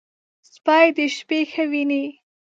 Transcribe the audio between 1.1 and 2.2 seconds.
شپې ښه ویني.